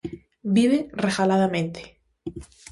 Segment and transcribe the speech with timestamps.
[0.55, 1.81] Vive regaladamente.